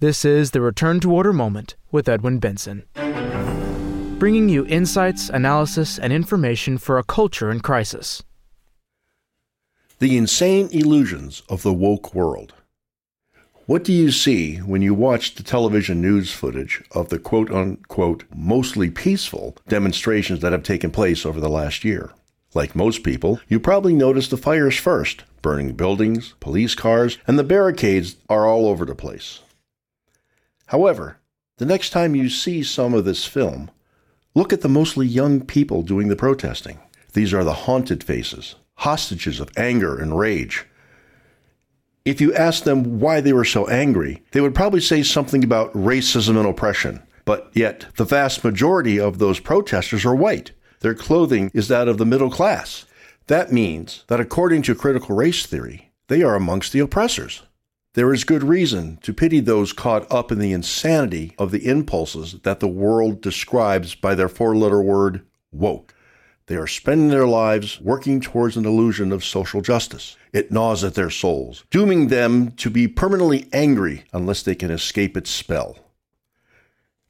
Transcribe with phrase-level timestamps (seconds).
[0.00, 2.82] This is the Return to Order Moment with Edwin Benson,
[4.18, 8.20] bringing you insights, analysis, and information for a culture in crisis.
[10.00, 12.54] The insane illusions of the woke world.
[13.66, 18.24] What do you see when you watch the television news footage of the quote unquote
[18.34, 22.10] mostly peaceful demonstrations that have taken place over the last year?
[22.52, 27.44] Like most people, you probably notice the fires first burning buildings, police cars, and the
[27.44, 29.38] barricades are all over the place.
[30.66, 31.18] However,
[31.58, 33.70] the next time you see some of this film,
[34.34, 36.78] look at the mostly young people doing the protesting.
[37.12, 40.66] These are the haunted faces, hostages of anger and rage
[42.04, 45.72] if you asked them why they were so angry, they would probably say something about
[45.72, 47.02] racism and oppression.
[47.24, 50.52] But yet, the vast majority of those protesters are white.
[50.80, 52.84] Their clothing is that of the middle class.
[53.28, 57.42] That means that according to critical race theory, they are amongst the oppressors.
[57.94, 62.40] There is good reason to pity those caught up in the insanity of the impulses
[62.42, 65.94] that the world describes by their four letter word, woke.
[66.46, 70.16] They are spending their lives working towards an illusion of social justice.
[70.32, 75.16] It gnaws at their souls, dooming them to be permanently angry unless they can escape
[75.16, 75.78] its spell.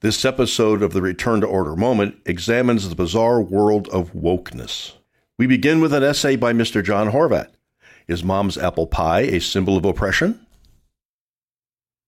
[0.01, 4.93] This episode of the Return to Order Moment examines the bizarre world of wokeness.
[5.39, 6.85] We begin with an essay by Mr.
[6.85, 7.49] John Horvat.
[8.07, 10.44] Is mom's apple pie a symbol of oppression?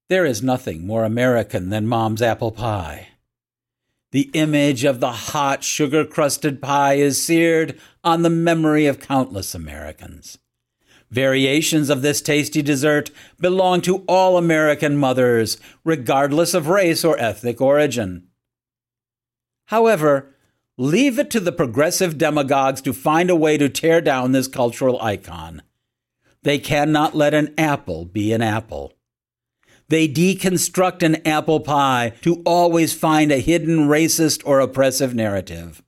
[0.09, 3.09] There is nothing more American than mom's apple pie.
[4.13, 9.53] The image of the hot, sugar crusted pie is seared on the memory of countless
[9.53, 10.39] Americans.
[11.11, 17.61] Variations of this tasty dessert belong to all American mothers, regardless of race or ethnic
[17.61, 18.29] origin.
[19.67, 20.35] However,
[20.79, 25.01] leave it to the progressive demagogues to find a way to tear down this cultural
[25.03, 25.63] icon.
[26.43, 28.96] They cannot let an apple be an apple.
[29.89, 35.83] They deconstruct an apple pie to always find a hidden racist or oppressive narrative.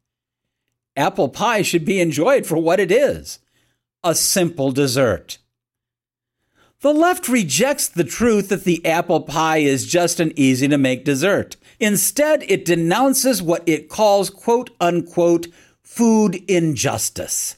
[0.97, 3.39] Apple pie should be enjoyed for what it is
[4.05, 5.39] a simple dessert.
[6.81, 11.05] The left rejects the truth that the apple pie is just an easy to make
[11.05, 11.57] dessert.
[11.81, 15.49] Instead, it denounces what it calls quote unquote
[15.83, 17.58] food injustice.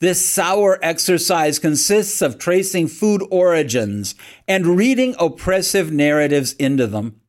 [0.00, 4.14] This sour exercise consists of tracing food origins
[4.46, 7.20] and reading oppressive narratives into them.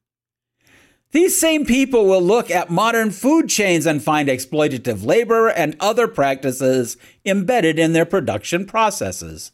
[1.11, 6.07] These same people will look at modern food chains and find exploitative labor and other
[6.07, 9.51] practices embedded in their production processes.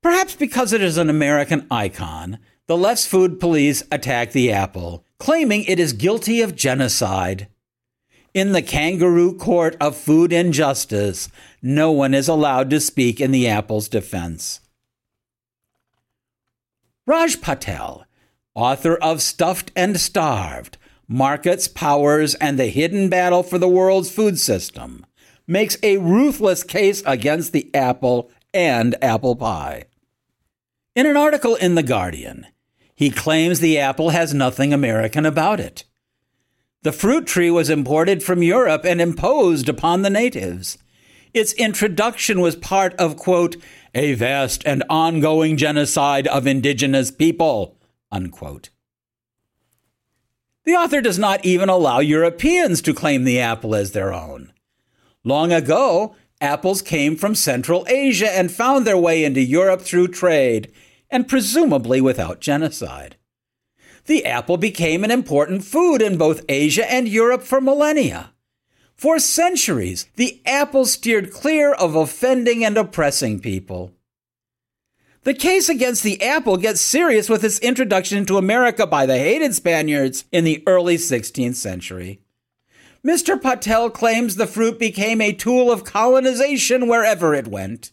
[0.00, 2.38] Perhaps because it is an American icon,
[2.68, 7.48] the left's food police attack the apple, claiming it is guilty of genocide.
[8.34, 11.28] In the kangaroo court of food injustice,
[11.60, 14.60] no one is allowed to speak in the apple's defense.
[17.06, 18.06] Raj Patel
[18.54, 20.76] author of Stuffed and Starved
[21.08, 25.04] Markets, Powers, and the Hidden Battle for the World's Food System,
[25.46, 29.84] makes a ruthless case against the apple and apple pie.
[30.94, 32.46] In an article in The Guardian,
[32.94, 35.84] he claims the apple has nothing American about it.
[36.82, 40.78] The fruit tree was imported from Europe and imposed upon the natives.
[41.32, 43.56] Its introduction was part of, quote,
[43.94, 47.76] a vast and ongoing genocide of indigenous people,
[48.12, 48.68] Unquote.
[50.64, 54.52] The author does not even allow Europeans to claim the apple as their own.
[55.24, 60.70] Long ago, apples came from Central Asia and found their way into Europe through trade,
[61.10, 63.16] and presumably without genocide.
[64.06, 68.32] The apple became an important food in both Asia and Europe for millennia.
[68.94, 73.92] For centuries, the apple steered clear of offending and oppressing people.
[75.24, 79.54] The case against the apple gets serious with its introduction into America by the hated
[79.54, 82.20] Spaniards in the early 16th century.
[83.04, 83.40] Mr.
[83.40, 87.92] Patel claims the fruit became a tool of colonization wherever it went.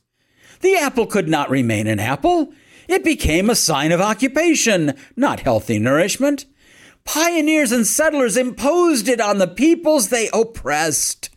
[0.62, 2.52] The apple could not remain an apple.
[2.89, 6.47] It became a sign of occupation, not healthy nourishment.
[7.06, 11.30] Pioneers and settlers imposed it on the peoples they oppressed.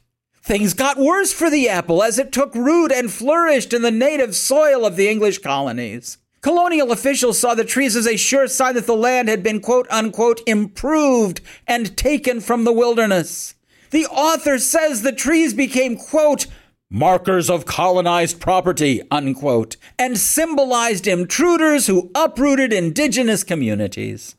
[0.42, 4.34] Things got worse for the apple as it took root and flourished in the native
[4.34, 6.16] soil of the English colonies.
[6.40, 9.86] Colonial officials saw the trees as a sure sign that the land had been quote
[9.90, 13.54] unquote improved and taken from the wilderness.
[13.90, 16.46] The author says the trees became quote
[16.92, 24.36] markers of colonized property, unquote, and symbolized intruders who uprooted indigenous communities.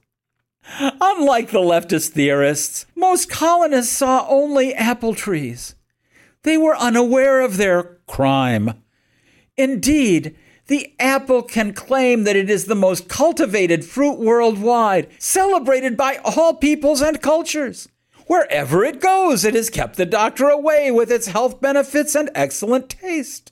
[0.80, 5.74] Unlike the leftist theorists, most colonists saw only apple trees.
[6.44, 8.84] They were unaware of their crime.
[9.58, 10.36] Indeed,
[10.68, 16.54] the apple can claim that it is the most cultivated fruit worldwide, celebrated by all
[16.54, 17.90] peoples and cultures.
[18.28, 22.90] Wherever it goes, it has kept the doctor away with its health benefits and excellent
[22.90, 23.52] taste.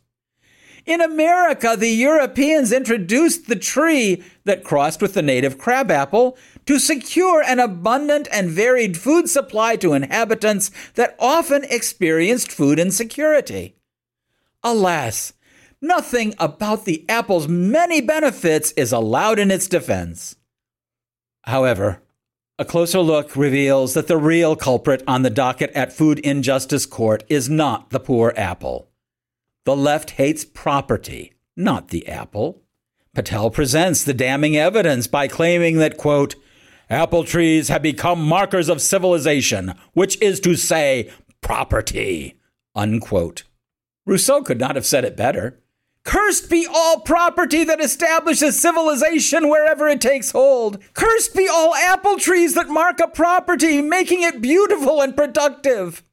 [0.86, 7.44] In America, the Europeans introduced the tree that crossed with the native crabapple to secure
[7.44, 13.76] an abundant and varied food supply to inhabitants that often experienced food insecurity.
[14.64, 15.34] Alas,
[15.82, 20.36] nothing about the apple's many benefits is allowed in its defense.
[21.44, 22.02] However,
[22.62, 27.24] a closer look reveals that the real culprit on the docket at Food Injustice Court
[27.28, 28.88] is not the poor apple.
[29.66, 32.62] The left hates property, not the apple.
[33.16, 36.36] Patel presents the damning evidence by claiming that, quote,
[36.88, 41.10] apple trees have become markers of civilization, which is to say,
[41.42, 42.40] property,
[42.76, 43.42] unquote.
[44.06, 45.60] Rousseau could not have said it better.
[46.04, 50.80] Cursed be all property that establishes civilization wherever it takes hold.
[50.94, 56.04] Cursed be all apple trees that mark a property, making it beautiful and productive.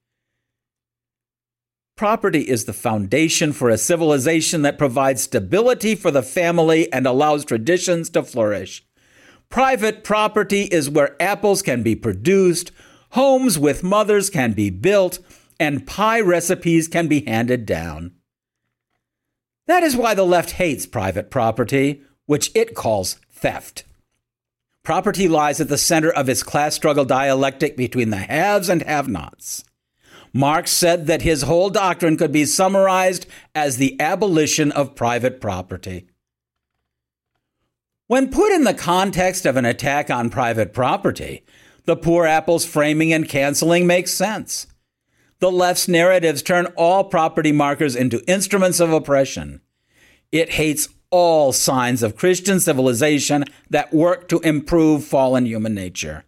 [1.97, 7.45] Property is the foundation for a civilization that provides stability for the family and allows
[7.45, 8.85] traditions to flourish.
[9.49, 12.71] Private property is where apples can be produced,
[13.13, 15.19] homes with mothers can be built,
[15.59, 18.13] and pie recipes can be handed down.
[19.69, 23.85] That is why the left hates private property, which it calls theft.
[24.83, 29.09] Property lies at the center of its class struggle dialectic between the haves and have
[29.09, 29.65] nots.
[30.33, 36.09] Marx said that his whole doctrine could be summarized as the abolition of private property.
[38.07, 41.45] When put in the context of an attack on private property,
[41.85, 44.67] the poor apple's framing and canceling makes sense
[45.41, 49.61] the left's narratives turn all property markers into instruments of oppression.
[50.33, 56.25] It hates all signs of Christian civilization that work to improve fallen human nature.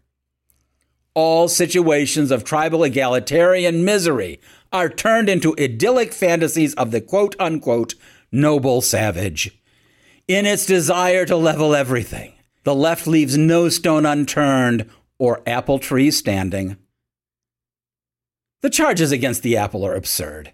[1.14, 4.40] All situations of tribal egalitarian misery
[4.72, 7.94] are turned into idyllic fantasies of the quote unquote
[8.30, 9.50] noble savage.
[10.28, 16.10] In its desire to level everything, the left leaves no stone unturned or apple tree
[16.10, 16.76] standing.
[18.62, 20.52] The charges against the apple are absurd.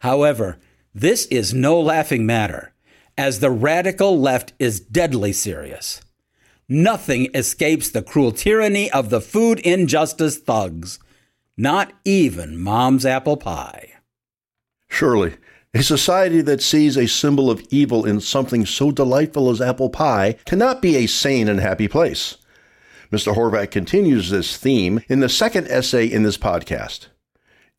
[0.00, 0.58] However,
[0.94, 2.72] this is no laughing matter,
[3.18, 6.00] as the radical left is deadly serious.
[6.68, 10.98] Nothing escapes the cruel tyranny of the food injustice thugs,
[11.56, 13.92] not even mom's apple pie.
[14.88, 15.34] Surely,
[15.74, 20.36] a society that sees a symbol of evil in something so delightful as apple pie
[20.46, 22.38] cannot be a sane and happy place.
[23.12, 23.34] Mr.
[23.34, 27.08] Horvat continues this theme in the second essay in this podcast.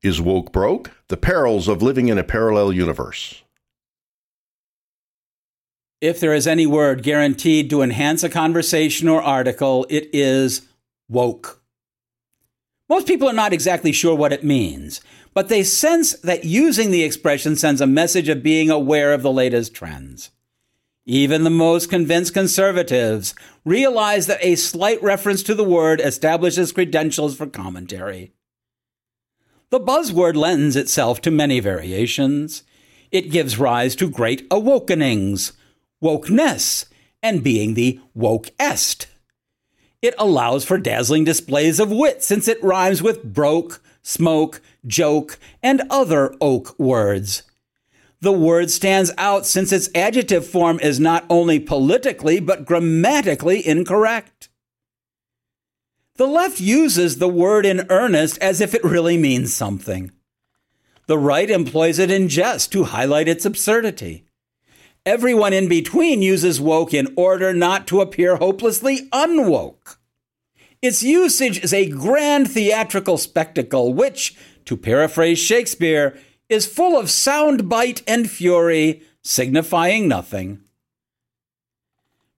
[0.03, 0.91] Is Woke Broke?
[1.07, 3.41] The Perils of Living in a Parallel Universe.
[5.99, 10.67] If there is any word guaranteed to enhance a conversation or article, it is
[11.09, 11.63] woke.
[12.87, 15.01] Most people are not exactly sure what it means,
[15.33, 19.31] but they sense that using the expression sends a message of being aware of the
[19.31, 20.29] latest trends.
[21.07, 23.33] Even the most convinced conservatives
[23.65, 28.33] realize that a slight reference to the word establishes credentials for commentary.
[29.69, 32.63] The buzzword lends itself to many variations.
[33.11, 35.51] It gives rise to great awakenings,
[36.01, 36.85] wokeness,
[37.21, 39.07] and being the woke-est.
[40.01, 45.81] It allows for dazzling displays of wit since it rhymes with broke, smoke, joke, and
[45.89, 47.43] other oak words.
[48.21, 54.46] The word stands out since its adjective form is not only politically but grammatically incorrect.
[56.17, 60.11] The left uses the word in earnest as if it really means something.
[61.05, 64.25] The right employs it in jest to highlight its absurdity.
[65.05, 69.99] Everyone in between uses woke in order not to appear hopelessly unwoke.
[70.81, 76.17] Its usage is a grand theatrical spectacle which, to paraphrase Shakespeare,
[76.49, 80.61] is full of sound bite and fury, signifying nothing.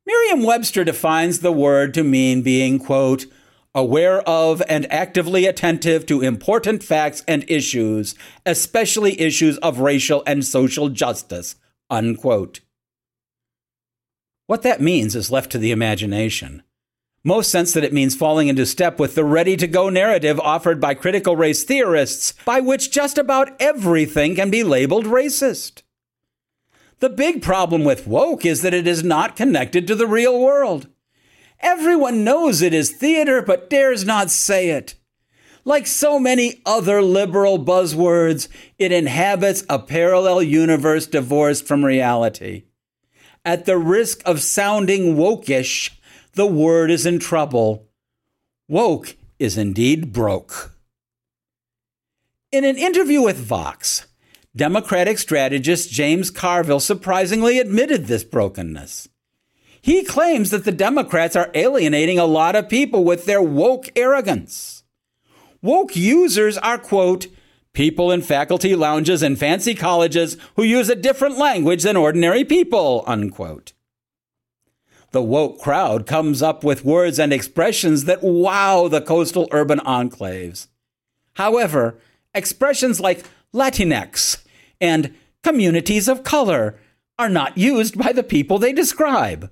[0.05, 3.25] Merriam Webster defines the word to mean being, quote,
[3.75, 10.43] aware of and actively attentive to important facts and issues, especially issues of racial and
[10.43, 11.55] social justice.
[11.89, 12.61] Unquote.
[14.47, 16.63] What that means is left to the imagination.
[17.23, 20.79] Most sense that it means falling into step with the ready to go narrative offered
[20.79, 25.83] by critical race theorists, by which just about everything can be labeled racist.
[26.99, 30.87] The big problem with woke is that it is not connected to the real world.
[31.61, 34.95] Everyone knows it is theater, but dares not say it.
[35.65, 38.47] Like so many other liberal buzzwords,
[38.77, 42.63] it inhabits a parallel universe divorced from reality.
[43.45, 45.91] at the risk of sounding wokish,
[46.33, 47.87] the word is in trouble.
[48.67, 50.75] Woke is indeed broke.
[52.51, 54.07] In an interview with Vox,
[54.55, 59.07] Democratic strategist James Carville surprisingly admitted this brokenness.
[59.81, 64.83] He claims that the Democrats are alienating a lot of people with their woke arrogance.
[65.61, 67.27] Woke users are, quote,
[67.73, 73.03] people in faculty lounges and fancy colleges who use a different language than ordinary people,
[73.07, 73.73] unquote.
[75.11, 80.67] The woke crowd comes up with words and expressions that wow the coastal urban enclaves.
[81.33, 81.97] However,
[82.35, 84.43] expressions like Latinx
[84.79, 86.77] and communities of color
[87.17, 89.49] are not used by the people they describe.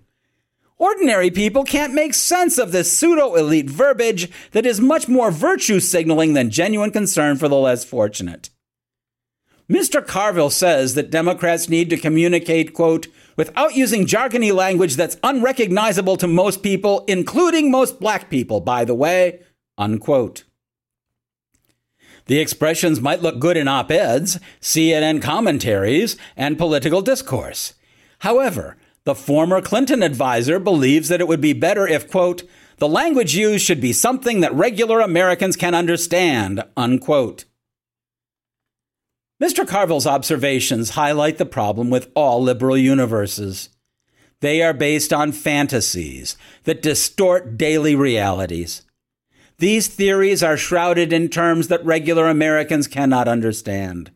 [0.79, 5.79] Ordinary people can't make sense of this pseudo elite verbiage that is much more virtue
[5.79, 8.51] signaling than genuine concern for the less fortunate.
[9.67, 10.05] Mr.
[10.05, 16.27] Carville says that Democrats need to communicate, quote, without using jargony language that's unrecognizable to
[16.27, 19.41] most people, including most black people, by the way,
[19.77, 20.43] unquote.
[22.27, 27.73] The expressions might look good in op eds, CNN commentaries, and political discourse.
[28.19, 32.43] However, the former Clinton advisor believes that it would be better if, quote,
[32.75, 37.45] the language used should be something that regular Americans can understand, unquote.
[39.41, 39.65] Mr.
[39.65, 43.69] Carville's observations highlight the problem with all liberal universes.
[44.41, 46.35] They are based on fantasies
[46.65, 48.81] that distort daily realities.
[49.57, 54.11] These theories are shrouded in terms that regular Americans cannot understand.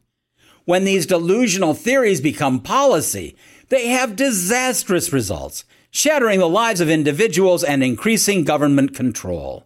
[0.66, 3.38] When these delusional theories become policy,
[3.72, 9.66] they have disastrous results, shattering the lives of individuals and increasing government control.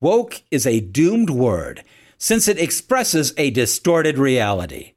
[0.00, 1.84] Woke is a doomed word
[2.16, 4.94] since it expresses a distorted reality.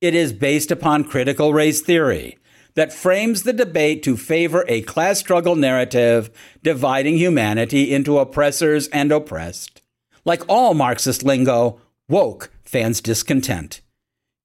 [0.00, 2.36] It is based upon critical race theory,
[2.74, 6.30] that frames the debate to favor a class struggle narrative
[6.64, 9.82] dividing humanity into oppressors and oppressed.
[10.24, 13.82] Like all Marxist lingo, woke fans discontent.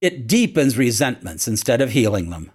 [0.02, 2.52] It deepens resentments instead of healing them.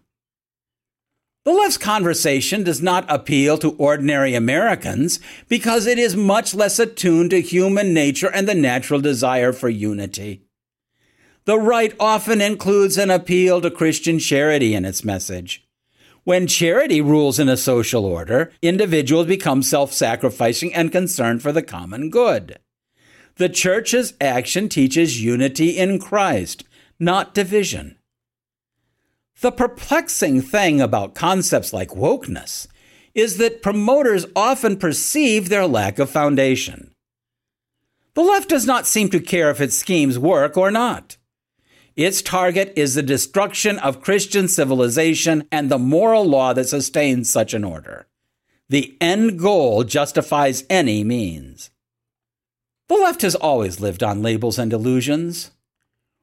[1.44, 7.30] The left's conversation does not appeal to ordinary Americans because it is much less attuned
[7.30, 10.42] to human nature and the natural desire for unity.
[11.47, 15.66] The right often includes an appeal to Christian charity in its message.
[16.25, 21.62] When charity rules in a social order, individuals become self sacrificing and concerned for the
[21.62, 22.59] common good.
[23.37, 26.64] The church's action teaches unity in Christ,
[26.99, 27.97] not division.
[29.40, 32.66] The perplexing thing about concepts like wokeness
[33.14, 36.94] is that promoters often perceive their lack of foundation.
[38.14, 41.16] The left does not seem to care if its schemes work or not.
[41.97, 47.54] Its target is the destruction of Christian civilization and the moral law that sustains such
[47.54, 48.06] an order.
[48.68, 51.70] The end goal justifies any means.
[52.88, 55.50] The left has always lived on labels and illusions.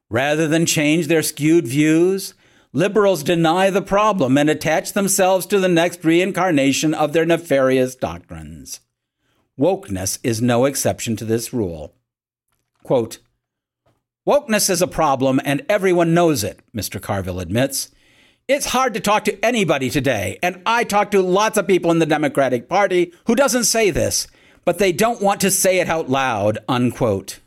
[0.10, 2.34] Rather than change their skewed views,
[2.74, 8.82] liberals deny the problem and attach themselves to the next reincarnation of their nefarious doctrines.
[9.60, 11.96] Wokeness is no exception to this rule.
[12.84, 13.20] Quote,
[14.28, 17.02] Wokeness is a problem, and everyone knows it, Mr.
[17.02, 17.90] Carville admits.
[18.48, 22.00] It's hard to talk to anybody today, and I talk to lots of people in
[22.00, 24.28] the Democratic Party who doesn't say this,
[24.64, 27.40] but they don't want to say it out loud, unquote.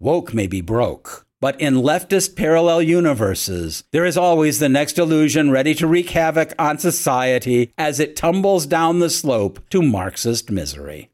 [0.00, 5.50] Woke may be broke, but in leftist parallel universes, there is always the next illusion
[5.50, 11.10] ready to wreak havoc on society as it tumbles down the slope to Marxist misery.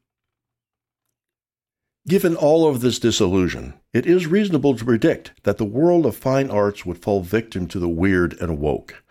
[2.06, 6.49] Given all of this disillusion, it is reasonable to predict that the world of fine
[6.49, 9.02] arts would fall victim to the weird and woke.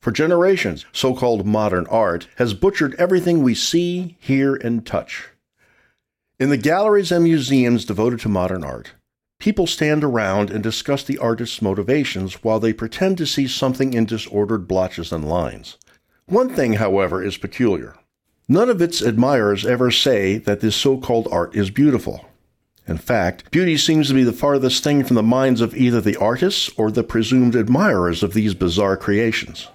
[0.00, 5.28] For generations, so called modern art has butchered everything we see, hear, and touch.
[6.40, 8.94] In the galleries and museums devoted to modern art,
[9.40, 14.04] people stand around and discuss the artist's motivations while they pretend to see something in
[14.04, 15.76] disordered blotches and lines.
[16.26, 17.96] One thing, however, is peculiar.
[18.48, 22.26] None of its admirers ever say that this so called art is beautiful.
[22.86, 26.16] In fact, beauty seems to be the farthest thing from the minds of either the
[26.16, 29.68] artists or the presumed admirers of these bizarre creations.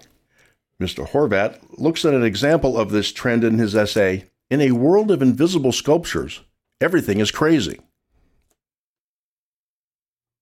[0.82, 1.08] Mr.
[1.10, 5.22] Horvat looks at an example of this trend in his essay, In a World of
[5.22, 6.42] Invisible Sculptures,
[6.82, 7.80] Everything is Crazy.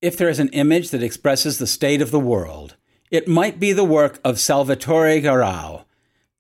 [0.03, 2.75] If there is an image that expresses the state of the world,
[3.09, 5.85] it might be the work of Salvatore Garau,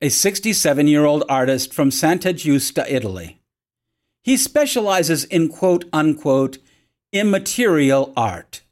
[0.01, 3.39] a 67 year old artist from Santa Giusta, Italy.
[4.21, 6.57] He specializes in quote unquote
[7.13, 8.63] immaterial art.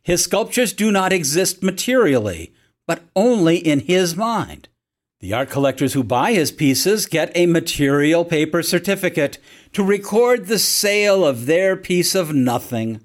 [0.00, 2.54] His sculptures do not exist materially,
[2.86, 4.68] but only in his mind.
[5.18, 9.38] The art collectors who buy his pieces get a material paper certificate
[9.72, 13.00] to record the sale of their piece of nothing.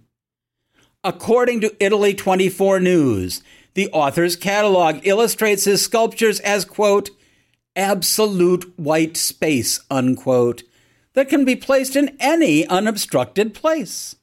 [1.04, 3.44] According to Italy 24 News,
[3.74, 7.10] the author's catalog illustrates his sculptures as, quote,
[7.76, 10.64] absolute white space, unquote,
[11.14, 14.16] that can be placed in any unobstructed place.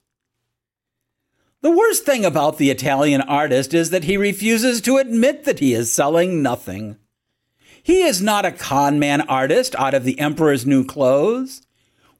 [1.61, 5.75] The worst thing about the Italian artist is that he refuses to admit that he
[5.75, 6.97] is selling nothing.
[7.83, 11.61] He is not a con man artist out of the emperor's new clothes.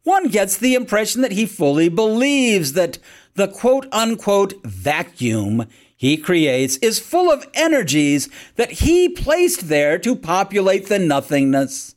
[0.03, 2.99] One gets the impression that he fully believes that
[3.41, 5.65] the quote unquote vacuum
[5.97, 11.95] he creates is full of energies that he placed there to populate the nothingness.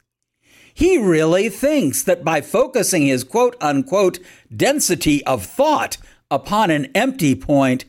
[0.74, 4.20] He really thinks that by focusing his quote unquote
[4.56, 5.98] density of thought
[6.32, 7.84] upon an empty point,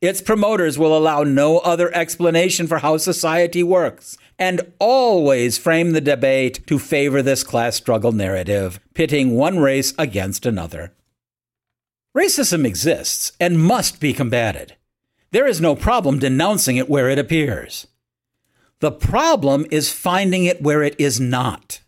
[0.00, 6.00] Its promoters will allow no other explanation for how society works and always frame the
[6.00, 10.92] debate to favor this class struggle narrative, pitting one race against another.
[12.16, 14.76] Racism exists and must be combated.
[15.32, 17.88] There is no problem denouncing it where it appears.
[18.78, 21.80] The problem is finding it where it is not.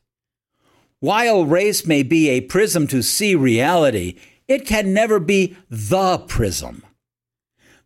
[0.99, 4.19] While race may be a prism to see reality,
[4.49, 6.85] it can never be the prism.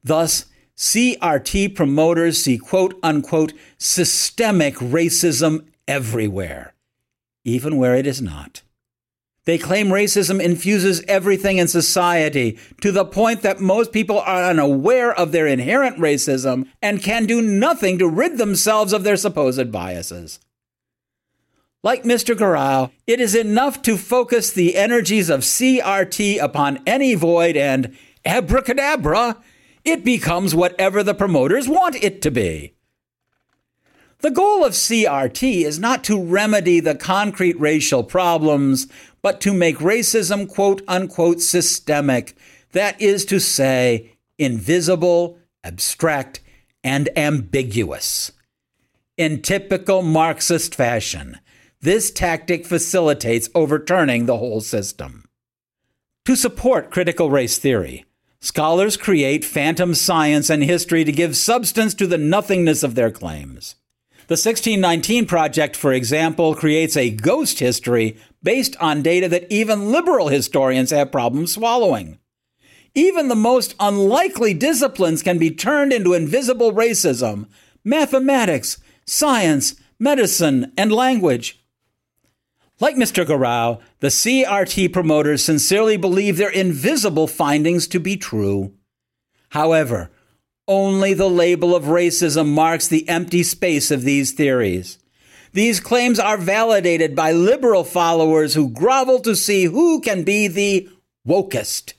[0.04, 6.74] Thus, CRT promoters see quote unquote systemic racism everywhere,
[7.44, 8.62] even where it is not.
[9.44, 15.12] They claim racism infuses everything in society to the point that most people are unaware
[15.12, 20.40] of their inherent racism and can do nothing to rid themselves of their supposed biases.
[21.82, 22.34] Like Mr.
[22.34, 29.36] Garau, it is enough to focus the energies of CRT upon any void and abracadabra,
[29.84, 32.74] it becomes whatever the promoters want it to be.
[34.20, 38.86] The goal of CRT is not to remedy the concrete racial problems,
[39.20, 42.34] but to make racism quote unquote systemic.
[42.72, 46.40] That is to say, invisible, abstract,
[46.82, 48.32] and ambiguous.
[49.16, 51.38] In typical Marxist fashion,
[51.80, 55.24] this tactic facilitates overturning the whole system.
[56.24, 58.06] To support critical race theory,
[58.44, 63.76] Scholars create phantom science and history to give substance to the nothingness of their claims.
[64.26, 70.28] The 1619 Project, for example, creates a ghost history based on data that even liberal
[70.28, 72.18] historians have problems swallowing.
[72.94, 77.46] Even the most unlikely disciplines can be turned into invisible racism
[77.82, 78.76] mathematics,
[79.06, 81.63] science, medicine, and language.
[82.80, 83.24] Like Mr.
[83.24, 88.74] Garau, the CRT promoters sincerely believe their invisible findings to be true.
[89.50, 90.10] However,
[90.66, 94.98] only the label of racism marks the empty space of these theories.
[95.52, 100.88] These claims are validated by liberal followers who grovel to see who can be the
[101.26, 101.92] wokest.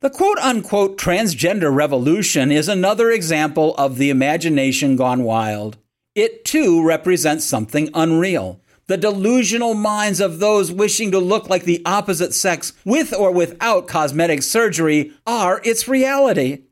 [0.00, 5.76] The quote unquote transgender revolution is another example of the imagination gone wild.
[6.14, 11.82] It too represents something unreal the delusional minds of those wishing to look like the
[11.84, 16.62] opposite sex with or without cosmetic surgery are its reality.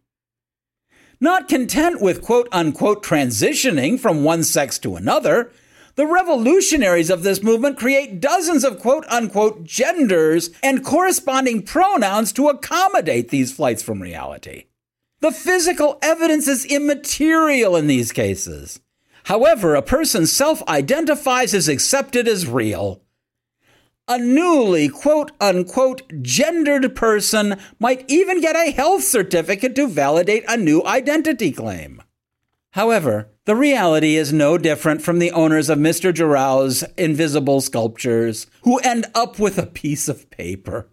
[1.21, 5.51] Not content with quote unquote transitioning from one sex to another,
[5.97, 12.49] the revolutionaries of this movement create dozens of quote unquote genders and corresponding pronouns to
[12.49, 14.65] accommodate these flights from reality.
[15.21, 18.81] The physical evidence is immaterial in these cases.
[19.25, 23.03] However, a person self identifies as accepted as real.
[24.07, 30.57] a newly quote unquote gendered person might even get a health certificate to validate a
[30.57, 32.03] new identity claim.
[32.73, 36.13] However, the reality is no different from the owners of Mr.
[36.15, 40.89] Garau's invisible sculptures, who end up with a piece of paper.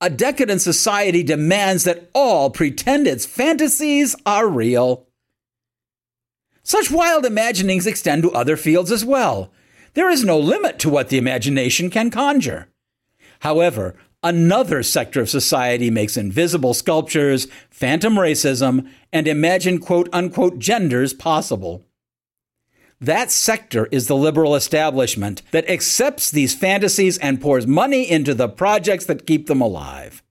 [0.00, 5.06] A decadent society demands that all pretend its fantasies are real.
[6.66, 9.52] Such wild imaginings extend to other fields as well.
[9.92, 12.68] There is no limit to what the imagination can conjure.
[13.40, 21.12] However, another sector of society makes invisible sculptures, phantom racism, and imagined quote unquote genders
[21.12, 21.84] possible.
[22.98, 28.48] That sector is the liberal establishment that accepts these fantasies and pours money into the
[28.48, 30.22] projects that keep them alive.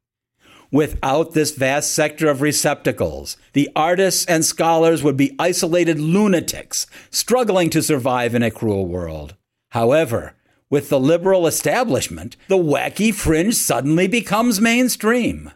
[0.73, 7.69] Without this vast sector of receptacles, the artists and scholars would be isolated lunatics struggling
[7.69, 9.35] to survive in a cruel world.
[9.69, 10.33] However,
[10.71, 15.51] with the liberal establishment, the wacky fringe suddenly becomes mainstream.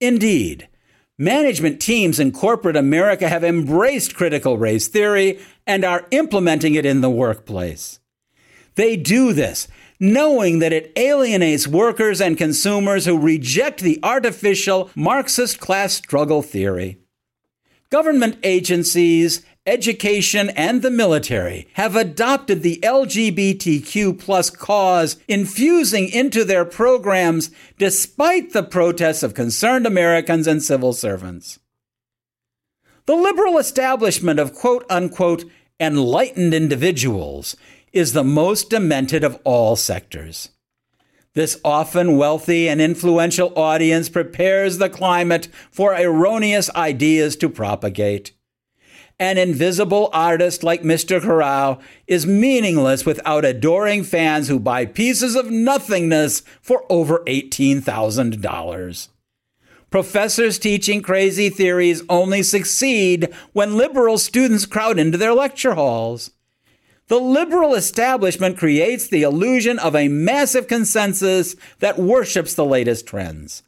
[0.00, 0.68] Indeed,
[1.18, 7.00] management teams in corporate America have embraced critical race theory and are implementing it in
[7.00, 7.98] the workplace.
[8.76, 9.66] They do this
[10.00, 16.98] knowing that it alienates workers and consumers who reject the artificial Marxist class struggle theory.
[17.90, 26.64] Government agencies, education, and the military have adopted the LGBTQ plus cause, infusing into their
[26.64, 31.58] programs despite the protests of concerned Americans and civil servants.
[33.06, 35.44] The liberal establishment of quote unquote
[35.80, 37.56] enlightened individuals
[37.92, 40.50] is the most demented of all sectors.
[41.34, 48.32] This often wealthy and influential audience prepares the climate for erroneous ideas to propagate.
[49.20, 51.20] An invisible artist like Mr.
[51.20, 59.08] Garau is meaningless without adoring fans who buy pieces of nothingness for over $18,000.
[59.90, 66.30] Professors teaching crazy theories only succeed when liberal students crowd into their lecture halls.
[67.08, 73.62] The liberal establishment creates the illusion of a massive consensus that worships the latest trends.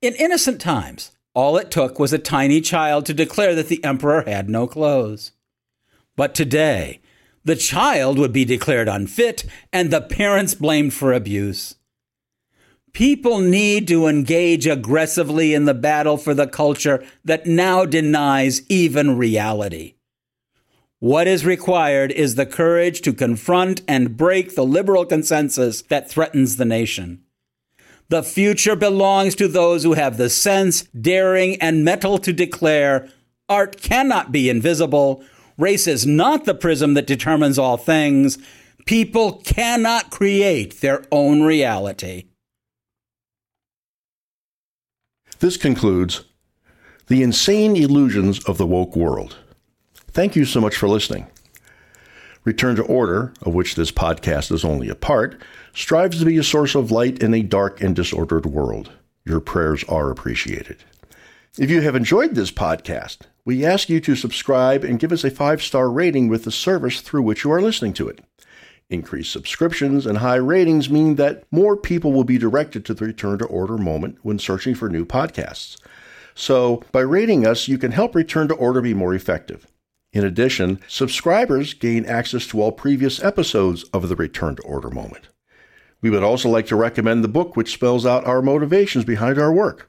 [0.00, 4.22] In innocent times, all it took was a tiny child to declare that the emperor
[4.22, 5.32] had no clothes.
[6.16, 7.00] But today,
[7.44, 11.74] the child would be declared unfit and the parents blamed for abuse.
[12.92, 19.16] People need to engage aggressively in the battle for the culture that now denies even
[19.16, 19.94] reality.
[21.02, 26.58] What is required is the courage to confront and break the liberal consensus that threatens
[26.58, 27.24] the nation.
[28.08, 33.08] The future belongs to those who have the sense, daring, and mettle to declare
[33.48, 35.24] art cannot be invisible.
[35.58, 38.38] Race is not the prism that determines all things.
[38.86, 42.26] People cannot create their own reality.
[45.40, 46.22] This concludes
[47.08, 49.38] The Insane Illusions of the Woke World.
[50.12, 51.26] Thank you so much for listening.
[52.44, 55.40] Return to Order, of which this podcast is only a part,
[55.72, 58.92] strives to be a source of light in a dark and disordered world.
[59.24, 60.84] Your prayers are appreciated.
[61.58, 65.30] If you have enjoyed this podcast, we ask you to subscribe and give us a
[65.30, 68.20] five star rating with the service through which you are listening to it.
[68.90, 73.38] Increased subscriptions and high ratings mean that more people will be directed to the Return
[73.38, 75.78] to Order moment when searching for new podcasts.
[76.34, 79.66] So, by rating us, you can help Return to Order be more effective.
[80.12, 85.28] In addition, subscribers gain access to all previous episodes of the Return to Order Moment.
[86.02, 89.52] We would also like to recommend the book which spells out our motivations behind our
[89.52, 89.88] work.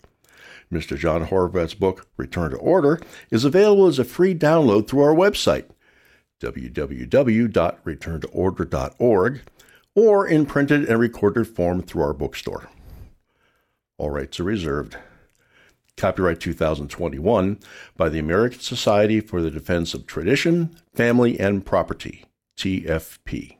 [0.71, 0.97] Mr.
[0.97, 5.65] John Horvat's book, Return to Order, is available as a free download through our website,
[6.41, 9.41] www.returntoorder.org,
[9.95, 12.69] or in printed and recorded form through our bookstore.
[13.97, 14.95] All rights are reserved.
[15.97, 17.59] Copyright 2021
[17.95, 22.25] by the American Society for the Defense of Tradition, Family, and Property,
[22.57, 23.57] TFP.